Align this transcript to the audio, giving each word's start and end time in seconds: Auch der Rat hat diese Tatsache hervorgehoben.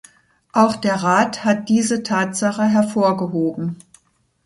Auch 0.51 0.77
der 0.77 0.95
Rat 1.03 1.45
hat 1.45 1.69
diese 1.69 2.01
Tatsache 2.01 2.63
hervorgehoben. 2.63 3.77